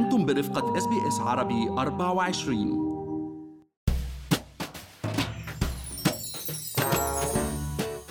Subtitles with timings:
[0.00, 2.90] أنتم برفقة إس بي إس عربي 24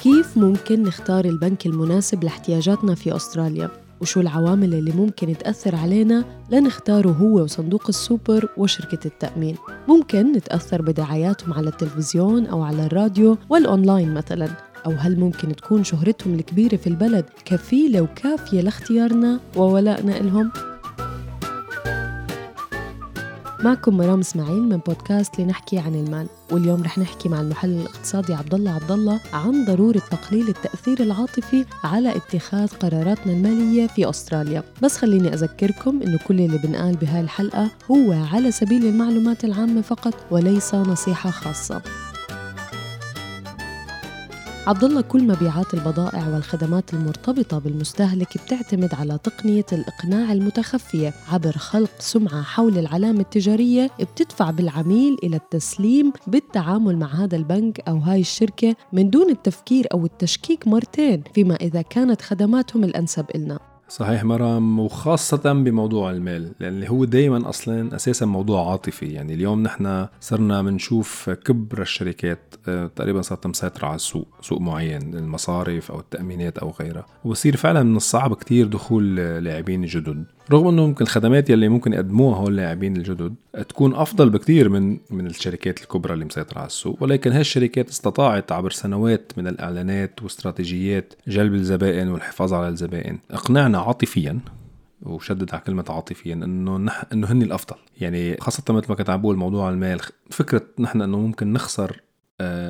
[0.03, 3.69] كيف ممكن نختار البنك المناسب لاحتياجاتنا في أستراليا؟
[4.01, 9.55] وشو العوامل اللي ممكن تأثر علينا لنختاره هو وصندوق السوبر وشركة التأمين
[9.87, 16.33] ممكن نتأثر بدعاياتهم على التلفزيون أو على الراديو والأونلاين مثلاً أو هل ممكن تكون شهرتهم
[16.33, 20.51] الكبيرة في البلد كفيلة وكافية لاختيارنا وولائنا إلهم؟
[23.63, 26.27] معكم مرام إسماعيل من بودكاست لنحكي عن المال.
[26.51, 31.65] واليوم رح نحكي مع المحلل الاقتصادي عبد الله عبد الله عن ضرورة تقليل التأثير العاطفي
[31.83, 34.63] على اتخاذ قراراتنا المالية في أستراليا.
[34.81, 40.13] بس خليني أذكركم إنه كل اللي بنقال بهاي الحلقة هو على سبيل المعلومات العامة فقط
[40.31, 41.81] وليس نصيحة خاصة.
[44.69, 51.13] عبد الله كل مبيعات البضائع والخدمات المرتبطة بالمستهلك بتعتمد على تقنية الإقناع المتخفية.
[51.31, 57.97] عبر خلق سمعة حول العلامة التجارية بتدفع بالعميل إلى التسليم بالتعامل مع هذا البنك أو
[57.97, 63.68] هاي الشركة من دون التفكير أو التشكيك مرتين فيما إذا كانت خدماتهم الأنسب إلنا.
[63.89, 69.05] صحيح مرام وخاصة بموضوع المال لأن هو دايما أصلا أساسا موضوع عاطفي.
[69.05, 75.13] يعني اليوم نحن صرنا بنشوف كبر الشركات آه، تقريبا صارت مسيطرة على السوق سوق معين
[75.13, 77.05] المصارف أو التأمينات أو غيرها.
[77.23, 80.25] وبصير فعلا من الصعب كتير دخول لاعبين جدد.
[80.51, 83.35] رغم إنه ممكن الخدمات يلي ممكن يقدموها هول اللاعبين الجدد
[83.69, 88.51] تكون أفضل بكثير من من الشركات الكبرى اللي مسيطرة على السوق ولكن هاي الشركات استطاعت
[88.51, 94.39] عبر سنوات من الإعلانات واستراتيجيات جلب الزبائن والحفاظ على الزبائن اقنعنا عاطفيا
[95.03, 97.05] وشدد على كلمة عاطفيا إنه نح...
[97.13, 101.17] إنه هن الأفضل، يعني خاصة مثل ما كنت عم بقول موضوع المال، فكرة نحن إنه
[101.17, 102.01] ممكن نخسر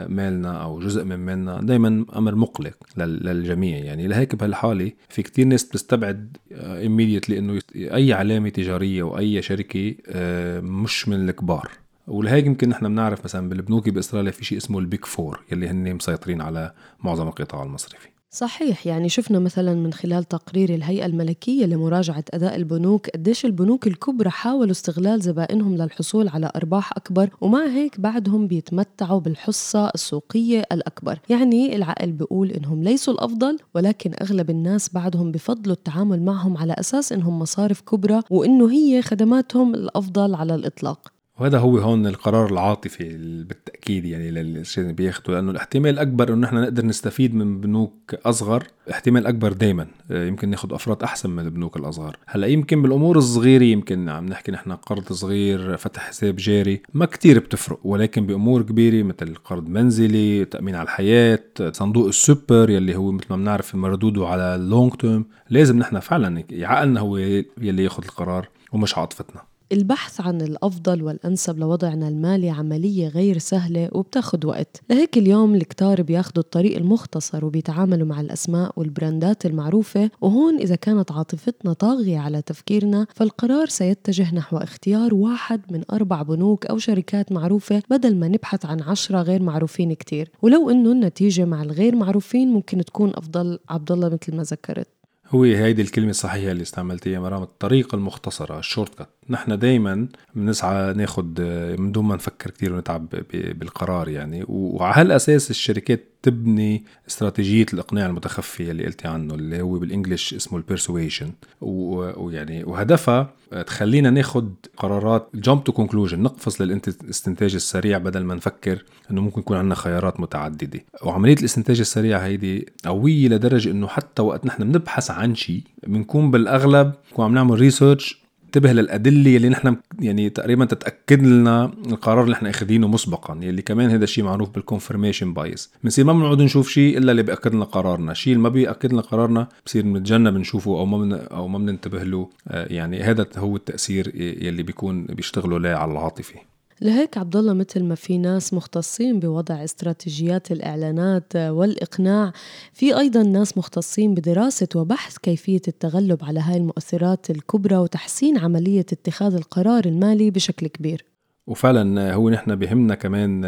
[0.09, 3.77] مالنا أو جزء من مالنا دائما أمر مقلق للجميع.
[3.77, 10.59] يعني لهيك بهالحالة في كتير ناس بتستبعد immediately إنه أي علامة تجارية واي شركة آه،
[10.59, 11.69] مش من الكبار.
[12.07, 15.93] ولهيك يمكن نحن بنعرف مثلا بالبنوك باستراليا في شيء اسمه ال Big Four يلي هن
[15.93, 18.09] مسيطرين على معظم القطاع المصرفي.
[18.31, 24.29] صحيح يعني شفنا مثلا من خلال تقرير الهيئة الملكية لمراجعة أداء البنوك قديش البنوك الكبرى
[24.29, 31.19] حاولوا استغلال زبائنهم للحصول على أرباح أكبر ومع هيك بعدهم بيتمتعوا بالحصة السوقية الأكبر.
[31.29, 37.11] يعني العقل بيقول إنهم ليسوا الأفضل ولكن أغلب الناس بعدهم بفضلوا التعامل معهم على أساس
[37.11, 41.18] إنهم مصارف كبرى وإنه هي خدماتهم الأفضل على الإطلاق.
[41.39, 43.17] وهذا هو هون القرار العاطفي
[43.47, 48.63] بالتأكيد يعني للشيء اللي بياخده لأنه الاحتمال الاكبر إنه نحن نقدر نستفيد من بنوك أصغر
[48.91, 52.17] احتمال أكبر دائما آه، يمكن ناخذ أفراد أحسن من البنوك الأصغر.
[52.25, 57.39] هلأ يمكن بالأمور الصغيرة يمكن عم نحكي نحن قرض صغير فتح حساب جاري ما كتير
[57.39, 61.39] بتفرق ولكن بأمور كبيرة مثل قرض منزلي تأمين على الحياة
[61.71, 66.43] صندوق السوبر يلي هو مثل ما بنعرف مردوده على ال long term لازم نحن فعلا
[66.51, 69.48] عقلنا هو يلي ياخذ القرار ومش عاطفتنا.
[69.71, 74.81] البحث عن الأفضل والأنسب لوضعنا المالي عملية غير سهلة وبتاخد وقت.
[74.89, 81.73] لهيك اليوم الكتار بياخدوا الطريق المختصر وبيتعاملوا مع الأسماء والبراندات المعروفة وهون إذا كانت عاطفتنا
[81.73, 88.15] طاغية على تفكيرنا فالقرار سيتجه نحو اختيار واحد من أربع بنوك أو شركات معروفة بدل
[88.15, 90.31] ما نبحث عن عشرة غير معروفين كتير.
[90.41, 94.87] ولو إنه النتيجة مع الغير معروفين ممكن تكون أفضل عبد الله مثل ما ذكرت.
[95.29, 99.18] هو هيدي الكلمة الصحيحة اللي استعملتيها مرام الطريقة المختصرة ال shortcut.
[99.29, 101.41] نحن دايما بنسعى ناخد
[101.79, 104.45] من دون ما نفكر كثير ونتعب بالقرار يعني.
[104.47, 110.57] وعلى هالاساس الشركات تبني استراتيجية الإقناع المتخفي اللي قلتي عنه اللي هو بال English اسمه
[110.57, 111.31] ال persuasion
[111.61, 113.33] ويعني وهدفها
[113.67, 119.57] تخلينا ناخد قرارات jump to conclusion نقفز للاستنتاج السريع بدل ما نفكر إنه ممكن يكون
[119.57, 120.79] عندنا خيارات متعددة.
[121.03, 126.93] وعملية الاستنتاج السريع هيدي قوية لدرجة إنه حتى وقت نحن بنبحث عن شيء بنكون بالأغلب
[127.09, 132.49] بنكون عم نعمل research انتبه للأدلة اللي نحن يعني تقريبا تتأكد لنا القرار اللي إحنا
[132.49, 136.97] أخذينه مسبقا يلي كمان هذا الشيء معروف بال confirmation بايس بنصير ما بنقعد نشوف شيء
[136.97, 138.11] إلا اللي بيأكد لنا قرارنا.
[138.11, 142.03] الشيء اللي ما بيأكد لنا قرارنا بصير بنتجنب نشوفه أو ما من أو ما بننتبه
[142.03, 146.35] له آه، يعني هذا هو التأثير يلي بيكون بيشتغلوا له على العاطفة.
[146.81, 152.33] لهيك عبد الله مثل ما في ناس مختصين بوضع استراتيجيات الإعلانات والإقناع
[152.73, 159.35] في أيضا ناس مختصين بدراسة وبحث كيفية التغلب على هاي المؤثرات الكبرى وتحسين عملية اتخاذ
[159.35, 161.05] القرار المالي بشكل كبير.
[161.49, 163.41] وفعلا هو نحن بهمنا كمان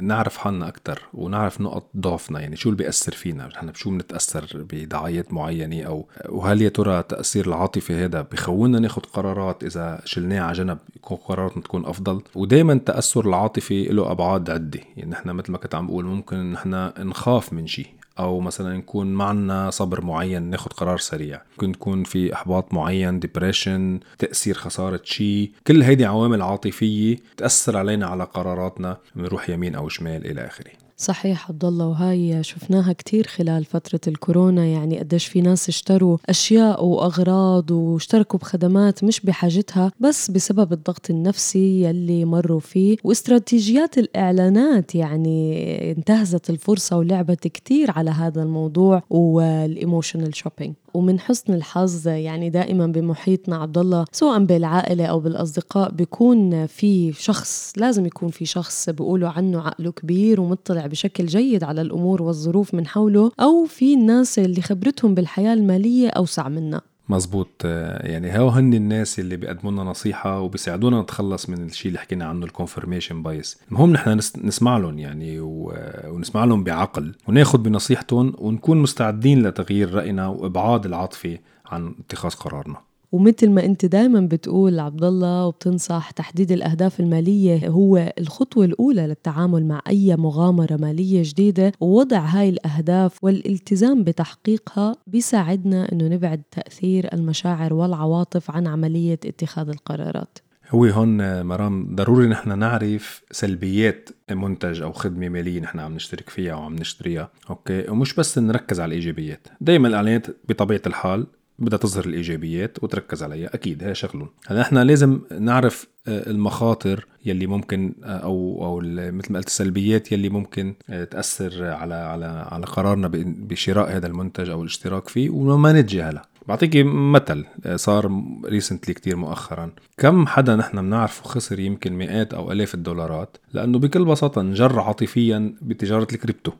[0.00, 5.32] نعرف حالنا أكثر ونعرف نقط ضعفنا يعني شو اللي بيأثر فينا نحن بشو بنتأثر بدعايات
[5.32, 10.78] معينة أو وهل يا ترى تأثير العاطفة هذا بخونا ناخد قرارات إذا شلناه على جنب
[11.14, 12.22] قراراتنا تكون أفضل.
[12.34, 14.80] ودائما التاثر العاطفي له أبعاد عدة.
[14.96, 17.86] يعني نحن مثل ما كنت عم بقول ممكن نحن نخاف من شيء.
[18.18, 21.42] أو مثلا يكون معنا صبر معين ناخد قرار سريع.
[21.52, 25.50] ممكن تكون في إحباط معين ديبريشن تأثير خسارة شيء.
[25.66, 30.85] كل هيدي عوامل عاطفية تأثر علينا على قراراتنا بنروح يمين أو شمال إلى آخره.
[30.98, 34.66] صحيح عبد الله وهاي شفناها كثير خلال فترة الكورونا.
[34.66, 41.82] يعني قديش في ناس اشتروا أشياء وأغراض واشتركوا بخدمات مش بحاجتها بس بسبب الضغط النفسي
[41.84, 42.96] يلي مروا فيه.
[43.04, 51.54] واستراتيجيات الإعلانات يعني انتهزت الفرصة ولعبت كثير على هذا الموضوع وال emotional shopping ومن حسن
[51.54, 58.28] الحظ يعني دائما بمحيطنا عبد الله سواء بالعائلة أو بالأصدقاء بيكون في شخص لازم يكون
[58.28, 63.64] في شخص بيقولوا عنه عقله كبير ومطلع بشكل جيد على الأمور والظروف من حوله أو
[63.64, 66.80] في الناس اللي خبرتهم بالحياة المالية أوسع منا.
[67.08, 72.24] مزبوط يعني هو هن الناس اللي بيقدموا لنا نصيحة وبيساعدونا نتخلص من الشيء اللي حكينا
[72.24, 74.10] عنه ال confirmation bias المهم نحن
[74.44, 81.94] نسمع لهم يعني ونسمع لهم بعقل وناخذ بنصيحتهم ونكون مستعدين لتغيير رأينا وإبعاد العاطفة عن
[82.06, 82.85] اتخاذ قرارنا.
[83.12, 89.66] ومثل ما انت دائما بتقول عبد الله وبتنصح تحديد الأهداف المالية هو الخطوة الأولى للتعامل
[89.66, 97.74] مع أي مغامرة مالية جديدة ووضع هاي الأهداف والالتزام بتحقيقها بيساعدنا إنه نبعد تأثير المشاعر
[97.74, 100.38] والعواطف عن عملية اتخاذ القرارات.
[100.70, 106.52] هو هون مرام ضروري نحن نعرف سلبيات منتج أو خدمة مالية نحن عم نشترك فيها
[106.52, 111.26] أو عم نشتريها أوكي؟ ومش بس نركز على الإيجابيات دائما الإعلانات بطبيعة الحال
[111.58, 114.28] بدها تظهر الإيجابيات وتركز عليها أكيد هي شغلهم.
[114.46, 118.80] هلا إحنا لازم نعرف آه، المخاطر يلي ممكن آه، أو أو
[119.10, 124.50] مثل ما قلت السلبيات يلي ممكن آه، تأثر على على على قرارنا بشراء هذا المنتج
[124.50, 127.44] أو الاشتراك فيه وما نتجاهلها بعطيك مثل
[127.74, 129.70] صار recently كتير مؤخرا.
[129.98, 135.54] كم حدا نحن بنعرفه خسر يمكن مئات أو آلاف الدولارات لأنه بكل بساطة انجر عاطفيا
[135.62, 136.52] بتجارة الكريبتو.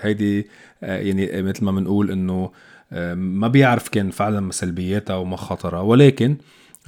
[0.00, 0.46] هيدي
[0.82, 2.50] يعني مثل ما بنقول إنه
[3.14, 6.36] ما بيعرف كان فعلا سلبياتها ومخاطرها ولكن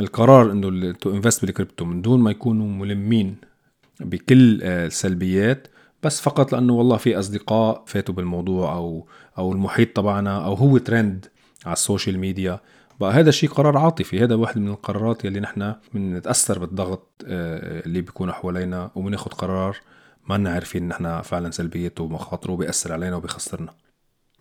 [0.00, 3.36] القرار إنه to invest بال crypto من دون ما يكونوا ملمين
[4.00, 5.68] بكل آه، السلبيات
[6.02, 9.06] بس فقط لأنه والله في أصدقاء فاتوا بالموضوع أو
[9.38, 11.26] أو المحيط تبعنا أو هو ترند
[11.66, 12.60] على ال social media.
[13.00, 18.00] بقى هذا الشيء قرار عاطفي هذا واحد من القرارات يلي نحن بنتأثر بالضغط آه، اللي
[18.00, 19.76] بيكون حوالينا وبناخذ قرار
[20.28, 23.72] ما عارفين نحن فعلا سلبيته ومخاطره بيأثر علينا وبيخسرنا.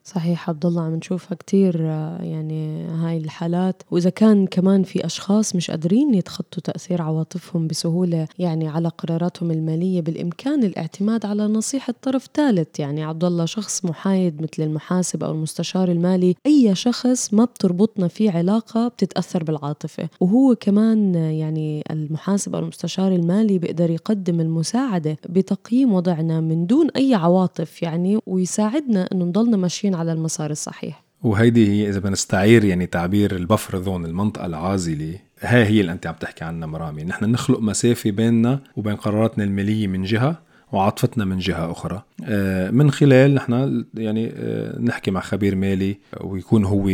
[0.08, 1.82] صحيح عبد الله عم نشوفها كتير
[2.22, 3.84] يعني هاي الحالات.
[3.92, 10.02] وإذا كان كمان في أشخاص مش قادرين يتخطوا تأثير عواطفهم بسهولة يعني على قراراتهم المالية
[10.02, 12.80] بالإمكان الاعتماد على نصيحة طرف ثالث.
[12.80, 18.32] يعني عبد الله شخص محايد مثل المحاسب أو المستشار المالي أي شخص ما بتربطنا فيه
[18.32, 20.10] علاقة بتتأثر بالعاطفة.
[20.20, 27.14] وهو كمان يعني المحاسب أو المستشار المالي بيقدر يقدم المساعدة بتقييم وضعنا من دون أي
[27.14, 31.04] عواطف يعني ويساعدنا إنه نضلنا ماشيين على المسار الصحيح.
[31.24, 36.16] وهيدي هي إذا بنستعير يعني تعبير البفر ذون المنطقة العازلة هاي هي اللي أنت عم
[36.16, 37.04] تحكي عنها مرامي.
[37.04, 42.04] نحن نخلق مسافة بيننا وبين قراراتنا المالية من جهة وعاطفتنا من جهة أخرى.
[42.26, 46.90] آه، من خلال نحن يعني آه، نحكي مع خبير مالي ويكون هو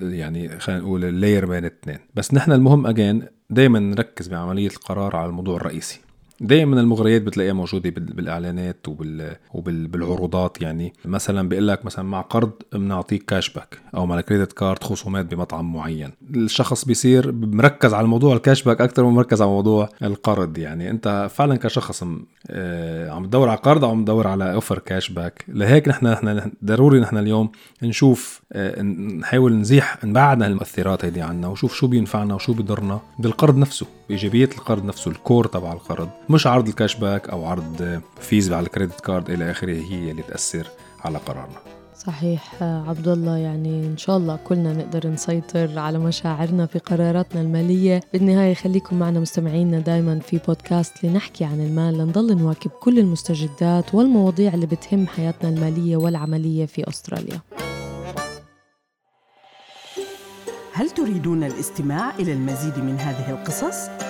[0.00, 5.28] يعني خلينا نقول اللاير بين الاثنين بس نحن المهم اجين دائما نركز بعملية القرار على
[5.28, 6.00] الموضوع الرئيسي.
[6.40, 10.92] دائما المغريات بتلاقيها موجودة بالإعلانات وبال وبالعروضات يعني.
[11.04, 15.34] مثلا بيقول لك مثلا مع قرض بنعطيك cash back أو مع ال credit card خصومات
[15.34, 16.10] بمطعم معين.
[16.34, 20.58] الشخص بيصير مركز على موضوع ال cash back أكثر من مركز على موضوع القرض.
[20.58, 22.04] يعني أنت فعلا كشخص
[22.46, 26.52] آه، عم تدور على قرض أو عم تدور على offer cash back لهيك نحن نحن
[26.64, 27.50] ضروري نحن اليوم
[27.82, 33.86] نشوف آه، نحاول نزيح نبعد المؤثرات هيدي عنا وشوف شو بينفعنا وشو بيضرنا بالقرض نفسه
[34.08, 36.08] بايجابيات القرض نفسه ال core تبع القرض.
[36.30, 40.10] مش عرض ال cash back أو عرض fees على ال credit card إلى آخره هي
[40.10, 40.66] اللي تأثر
[41.04, 41.58] على قرارنا.
[42.06, 48.00] صحيح عبد الله يعني إن شاء الله كلنا نقدر نسيطر على مشاعرنا في قراراتنا المالية.
[48.12, 51.98] بالنهاية خليكم معنا مستمعينا دائما في بودكاست لنحكي عن المال.
[51.98, 57.40] لنضل نواكب كل المستجدات والمواضيع اللي بتهم حياتنا المالية والعملية في أستراليا.
[60.72, 64.09] هل تريدون الاستماع إلى المزيد من هذه القصص؟